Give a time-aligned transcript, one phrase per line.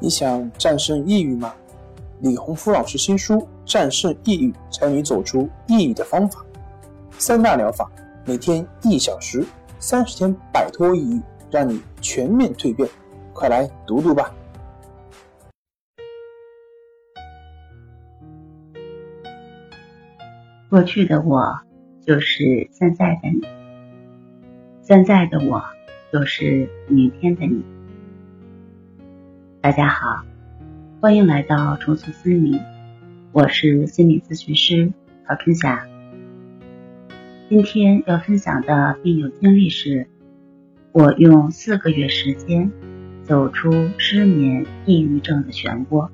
[0.00, 1.52] 你想战胜抑郁吗？
[2.20, 6.40] 李洪福老师新书《战胜抑郁，教你走出抑郁的方法》，
[7.18, 7.90] 三大疗法，
[8.24, 9.44] 每天一小时，
[9.80, 12.88] 三十天摆脱抑郁，让你全面蜕变。
[13.32, 14.32] 快来读读吧！
[20.70, 21.42] 过去的我
[22.06, 23.40] 就是现在的你，
[24.82, 25.60] 现在的我
[26.12, 27.64] 就是明天的你。
[29.68, 30.24] 大家好，
[30.98, 32.58] 欢迎来到重塑心灵，
[33.32, 34.94] 我是心理咨询师
[35.26, 35.86] 曹春霞。
[37.50, 40.08] 今天要分享的病友经历是：
[40.90, 42.72] 我用四个月时间
[43.24, 46.08] 走出失眠、抑郁症的漩涡。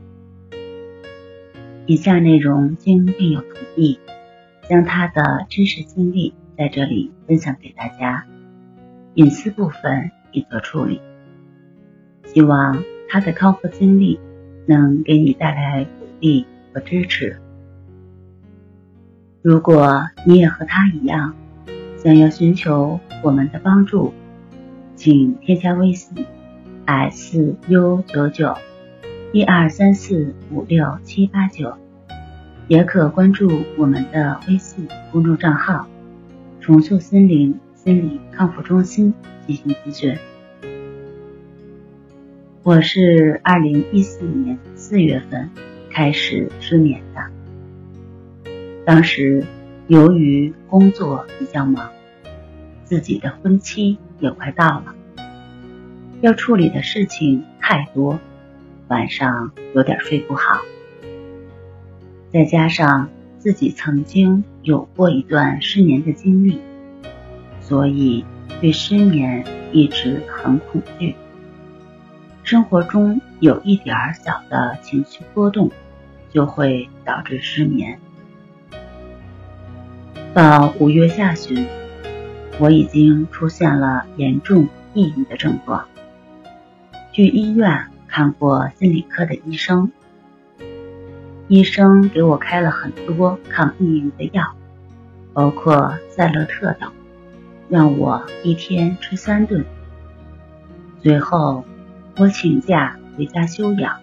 [1.87, 4.01] 以下内容经病友同意，
[4.69, 8.27] 将他的真实经历在这里分享给大家，
[9.15, 11.01] 隐私部分已做处理。
[12.25, 12.83] 希望。
[13.15, 14.19] 他的康复经历
[14.67, 17.39] 能给你带来鼓励和支持。
[19.41, 21.33] 如果你也和他一样，
[21.97, 24.13] 想要寻求我们的帮助，
[24.97, 26.27] 请添加微信
[26.87, 28.57] s u 九九
[29.33, 31.73] 一二三四五六七八九，
[32.67, 33.49] 也可关注
[33.79, 35.87] 我们的微信公众账号
[36.61, 39.15] “重塑心灵心理康复中心”
[39.47, 40.19] 进行咨询。
[42.65, 45.51] 我是二零一四年四月份
[45.91, 48.51] 开始失眠的，
[48.87, 49.45] 当时
[49.87, 51.91] 由于工作比较忙，
[52.83, 54.95] 自己的婚期也快到了，
[56.23, 58.19] 要处理的事情太多，
[58.89, 60.63] 晚上有点睡不好，
[62.33, 66.59] 再加上自己曾经有过一段失眠的经历，
[67.61, 68.25] 所以
[68.63, 71.15] 对失眠一直很恐惧。
[72.45, 75.71] 生活中有一点儿小的情绪波动，
[76.31, 77.99] 就会导致失眠。
[80.35, 81.67] 到五月下旬，
[82.59, 85.89] 我已经出现了严重抑郁的症状，
[87.13, 89.91] 去医院看过心理科的医生，
[91.49, 94.55] 医生给我开了很多抗抑郁的药，
[95.33, 96.93] 包括赛乐特等，
[97.71, 99.65] 让我一天吃三顿，
[101.01, 101.65] 最后。
[102.17, 103.99] 我请假回家休养，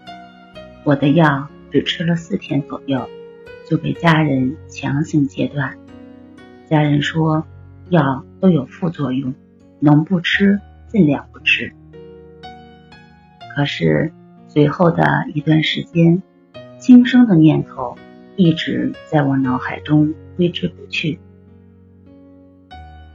[0.83, 3.07] 我的药只吃了四天左右，
[3.69, 5.77] 就被家人强行戒断。
[6.69, 7.45] 家人说
[7.87, 9.33] 药都有副作用，
[9.79, 11.73] 能不吃尽量不吃。
[13.55, 14.11] 可是
[14.49, 16.21] 随后的一段时间，
[16.79, 17.97] 轻生的念头
[18.35, 21.17] 一直在我脑海中挥之不去。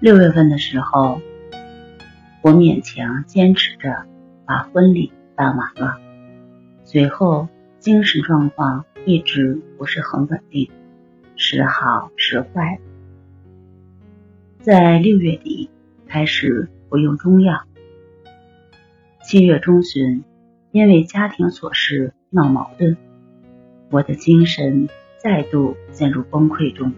[0.00, 1.20] 六月份的时候，
[2.40, 4.06] 我勉强坚持着。
[4.46, 5.98] 把婚礼办完了，
[6.84, 7.48] 随后
[7.80, 10.70] 精神状况一直不是很稳定，
[11.34, 12.78] 时好时坏。
[14.60, 15.68] 在六月底
[16.06, 17.64] 开始服用中药，
[19.24, 20.22] 七月中旬
[20.70, 22.96] 因为家庭琐事闹矛盾，
[23.90, 26.92] 我的精神再度陷入崩溃中，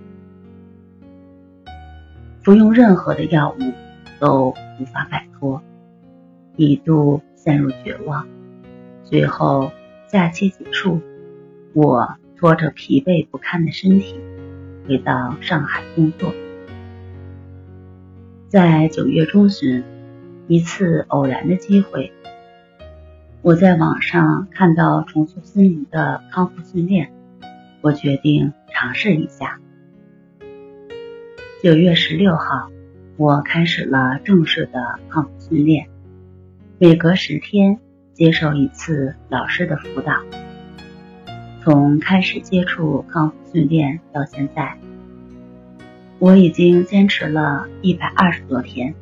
[2.42, 3.72] 服用任何的药物
[4.20, 5.62] 都无法摆脱，
[6.56, 7.22] 一度。
[7.48, 8.28] 陷入绝望，
[9.04, 9.72] 最后
[10.06, 11.00] 假期结束，
[11.72, 14.20] 我拖着疲惫不堪的身体
[14.86, 16.34] 回到上海工作。
[18.48, 19.82] 在九月中旬，
[20.46, 22.12] 一次偶然的机会，
[23.40, 27.10] 我在网上看到重塑心灵的康复训练，
[27.80, 29.58] 我决定尝试一下。
[31.62, 32.70] 九月十六号，
[33.16, 35.88] 我开始了正式的康复训练。
[36.80, 37.76] 每隔十天
[38.12, 40.12] 接受一次老师的辅导。
[41.60, 44.78] 从开始接触康复训练到现在，
[46.20, 48.94] 我已经坚持了一百二十多天。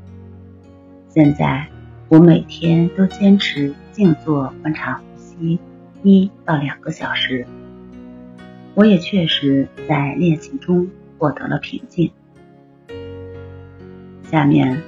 [1.10, 1.66] 现在
[2.08, 5.58] 我每天都坚持静坐观察呼吸
[6.02, 7.46] 一到两个小时。
[8.72, 10.88] 我也确实在练习中
[11.18, 12.10] 获得了平静。
[14.22, 14.82] 下面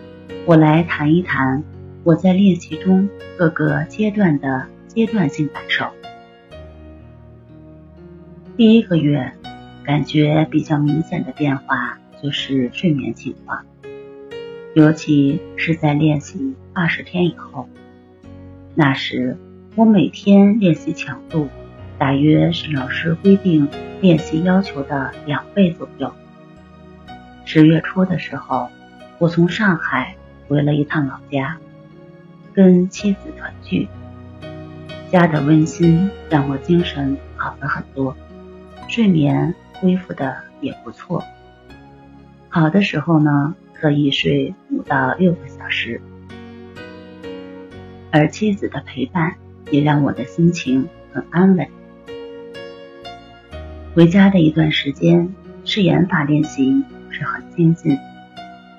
[0.46, 1.62] 我来谈一谈。
[2.08, 3.06] 我在练习中
[3.36, 5.84] 各个阶段的阶段性感受。
[8.56, 9.30] 第一个月，
[9.84, 13.62] 感觉比较明显的变化就是睡眠情况，
[14.72, 17.68] 尤其是在练习二十天以后。
[18.74, 19.36] 那时
[19.74, 21.46] 我每天练习强度
[21.98, 23.68] 大约是老师规定
[24.00, 26.10] 练习要求的两倍左右。
[27.44, 28.70] 十月初的时候，
[29.18, 30.16] 我从上海
[30.48, 31.58] 回了一趟老家。
[32.58, 33.86] 跟妻子团聚，
[35.12, 38.16] 家的温馨让我精神好了很多，
[38.88, 41.22] 睡眠恢复的也不错。
[42.48, 46.00] 好的时候呢，可以睡五到六个小时。
[48.10, 49.36] 而妻子的陪伴
[49.70, 51.64] 也让我的心情很安稳。
[53.94, 55.32] 回家的一段时间，
[55.64, 57.96] 试演法练习是很精进，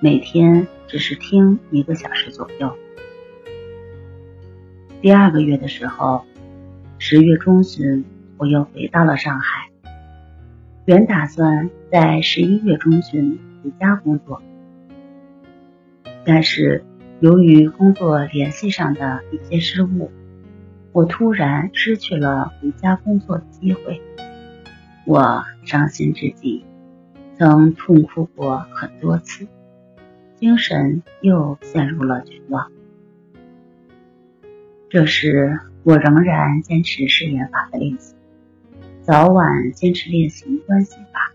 [0.02, 2.78] 每天只是听一个小时左右。
[5.02, 6.26] 第二个月的时候，
[6.98, 8.06] 十月中旬
[8.38, 9.70] 我又回到了上海，
[10.86, 14.42] 原打算在十一月中旬回家工作，
[16.26, 16.84] 但是。
[17.22, 20.10] 由于工作联系上的一些失误，
[20.94, 24.02] 我突然失去了回家工作的机会。
[25.06, 26.64] 我伤心至极，
[27.38, 29.50] 曾痛哭过很多次，
[30.38, 32.72] 精神又陷入了绝望。
[34.90, 38.16] 这时，我仍然坚持试验法的练习，
[39.02, 41.32] 早晚坚持练习关系法。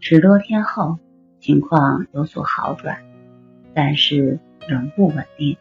[0.00, 0.98] 十多天后，
[1.40, 2.98] 情况有所好转，
[3.74, 4.38] 但是。
[4.66, 5.58] 仍不稳定。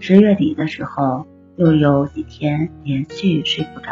[0.00, 1.26] 十月底的时候，
[1.56, 3.90] 又有几天连续睡不着。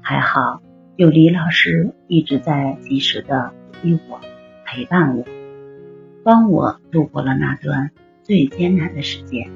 [0.00, 0.62] 还好
[0.94, 4.20] 有李老师一直在及时的鼓励我、
[4.64, 5.24] 陪伴我，
[6.22, 7.90] 帮我度过了那段
[8.22, 9.50] 最艰难的时间。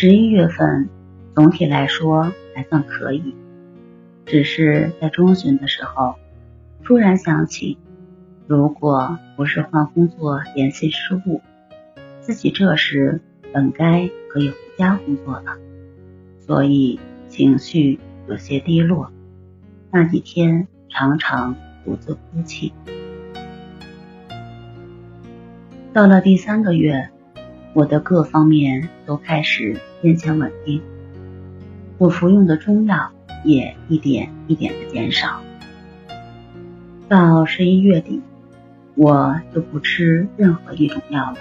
[0.00, 0.88] 十一月份
[1.34, 3.34] 总体来说还算可以，
[4.26, 6.14] 只是在中旬的时候，
[6.84, 7.76] 突然想起。
[8.46, 11.42] 如果不是换工作联系失误，
[12.20, 13.20] 自己这时
[13.52, 15.56] 本该可以回家工作了，
[16.46, 17.98] 所以情绪
[18.28, 19.10] 有些低落。
[19.90, 22.72] 那几天常常独自哭泣。
[25.92, 27.10] 到了第三个月，
[27.78, 30.82] 我的各方面都开始渐渐稳定，
[31.96, 33.12] 我服用的中药
[33.44, 35.40] 也一点一点的减少。
[37.08, 38.20] 到十一月底。
[38.96, 41.38] 我就不吃任何一种药了，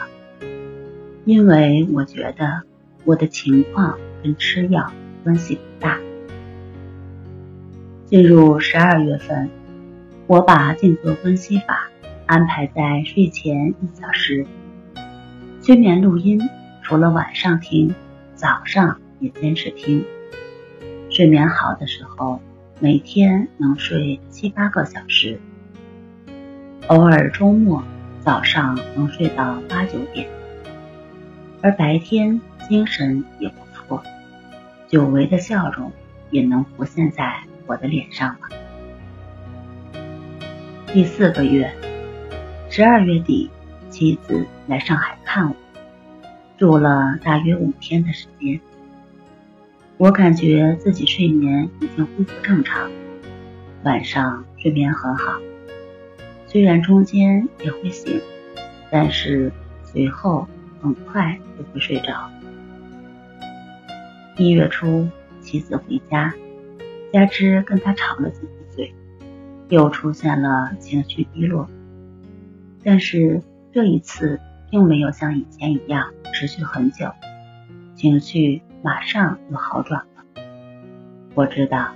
[1.26, 2.62] 因为我觉得
[3.04, 4.94] 我的情况跟吃药
[5.24, 5.98] 关系不大。
[8.06, 9.50] 进入十二月份，
[10.28, 11.90] 我把静坐分析法
[12.28, 14.46] 安排在睡前一小时，
[15.68, 16.40] 催眠录音
[16.82, 17.94] 除了晚上听，
[18.36, 20.06] 早上也坚持听。
[21.10, 22.40] 睡眠好的时候，
[22.80, 25.38] 每天能睡七八个小时。
[26.88, 27.84] 偶尔周末
[28.22, 30.30] 早上能睡到八九点，
[31.62, 34.02] 而白天精神也不错，
[34.88, 35.92] 久违的笑容
[36.30, 38.48] 也能浮现在我的脸上了。
[40.94, 41.70] 第四个月，
[42.70, 43.50] 十二月底，
[43.90, 45.17] 妻子来上海，
[46.58, 48.60] 住了大约五天的时间。
[49.98, 52.90] 我感觉自己睡眠已经恢复正常，
[53.84, 55.40] 晚上睡眠很好。
[56.48, 58.20] 虽然中间也会醒，
[58.90, 59.52] 但是
[59.84, 60.48] 随后
[60.82, 62.30] 很快就会睡着。
[64.38, 65.08] 一月初，
[65.42, 66.34] 妻子回家，
[67.14, 68.42] 加之跟他吵了几
[68.76, 68.94] 嘴，
[69.70, 71.70] 又出现了情绪低落。
[72.84, 77.12] 但是这一次并没有像以前一样持续很久，
[77.96, 80.44] 情绪马上又好转了。
[81.36, 81.94] 我知道，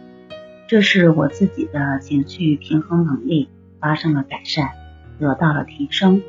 [0.67, 3.49] 这是我自己的情绪平衡能力。
[3.81, 4.69] 发生了改善，
[5.17, 6.21] 得到了提升。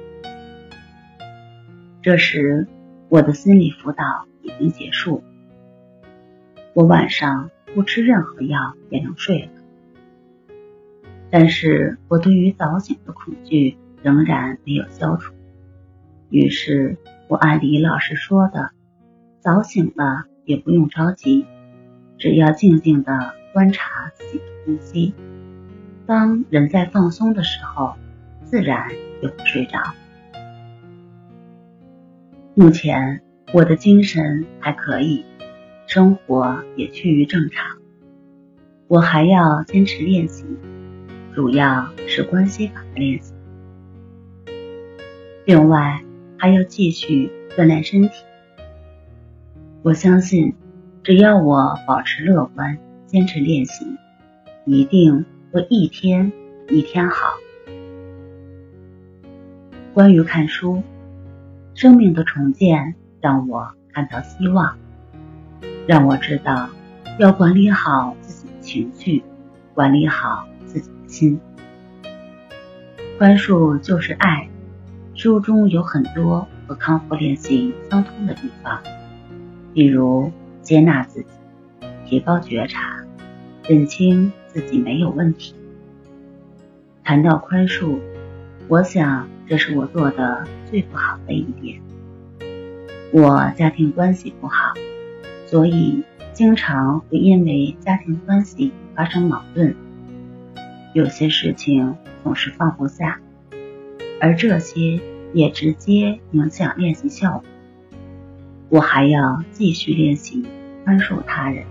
[2.00, 2.66] 这时，
[3.10, 5.22] 我的心理辅导已经结束，
[6.72, 9.48] 我晚上不吃任何药也能睡了。
[11.30, 15.34] 但是我对于早醒的恐惧仍然没有消除。
[16.32, 16.96] 于是，
[17.28, 18.70] 我按李老师说的，
[19.40, 21.44] 早醒了也不用着急，
[22.16, 25.12] 只要静静的观察自己的呼吸。
[26.06, 27.96] 当人在放松的时候，
[28.44, 28.88] 自然
[29.20, 29.78] 就会睡着。
[32.54, 33.20] 目前
[33.52, 35.26] 我的精神还可以，
[35.86, 37.76] 生活也趋于正常。
[38.88, 40.46] 我还要坚持练习，
[41.34, 43.34] 主要是关系法的练习。
[45.44, 46.02] 另外
[46.42, 48.24] 还要继续锻炼身体。
[49.84, 50.56] 我相信，
[51.04, 53.86] 只要我保持乐观，坚持练习，
[54.64, 55.24] 一定。
[55.52, 56.32] 会一天
[56.68, 57.34] 一天好。
[59.92, 60.82] 关于看书，
[61.74, 64.78] 生命的重建让我看到希望，
[65.86, 66.70] 让我知道
[67.18, 69.22] 要管理好自己的情绪，
[69.74, 71.38] 管理好自己的心。
[73.18, 74.48] 宽恕就是爱，
[75.22, 78.82] 书中有很多和康复练习相通的地方，
[79.72, 81.28] 比如接纳自己，
[82.04, 83.04] 提高觉察，
[83.68, 85.54] 认清自己没有问题。
[87.04, 88.00] 谈到宽恕，
[88.66, 91.80] 我想这是我做的最不好的一点。
[93.12, 94.74] 我家庭关系不好，
[95.46, 96.02] 所以
[96.32, 99.76] 经常会因为家庭关系发生矛盾，
[100.94, 103.20] 有些事情总是放不下，
[104.22, 105.00] 而这些
[105.34, 107.44] 也直接影响练习效果。
[108.68, 110.46] 我还要继续练习
[110.84, 111.64] 宽恕他人。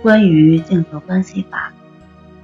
[0.00, 1.72] 关于镜头关系法，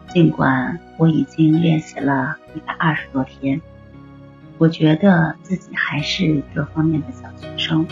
[0.08, 3.60] 尽管我已经练习了一百二十多天，
[4.58, 7.86] 我觉得自己还是这方面的小学生，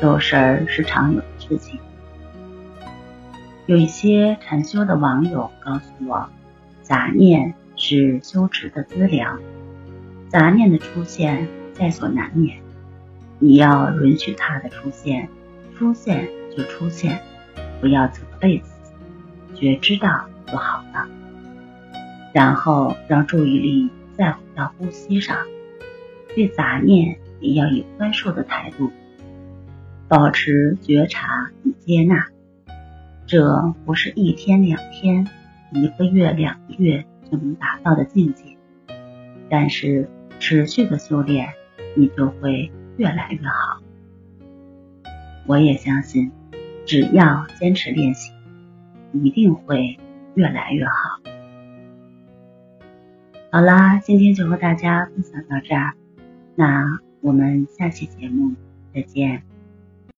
[0.00, 1.78] 走神儿是常有的事情。
[3.66, 6.28] 有一些禅修的网友告诉我，
[6.82, 7.54] 杂念
[7.88, 9.40] 是修持的资粮，
[10.28, 12.58] 杂念的出现在所难免。
[13.38, 15.30] 你要允许它的出现，
[15.74, 17.22] 出现就出现，
[17.80, 18.68] 不要责备自
[19.54, 21.08] 己，觉知到就好了。
[22.34, 25.38] 然后让注意力再回到呼吸上，
[26.34, 28.90] 对杂念也要以宽恕的态度，
[30.08, 32.26] 保持觉察与接纳。
[33.26, 35.26] 这不是一天两天、
[35.72, 38.56] 一个月两个月就能达到的境界，
[39.48, 40.08] 但是
[40.38, 41.48] 持续的修炼，
[41.96, 42.70] 你就会。
[42.98, 43.80] 越来越好，
[45.46, 46.32] 我也相信，
[46.84, 48.32] 只要坚持练习，
[49.12, 49.96] 一定会
[50.34, 51.20] 越来越好。
[53.52, 55.94] 好啦，今天就和大家分享到这儿，
[56.56, 58.56] 那我们下期节目
[58.92, 59.47] 再见。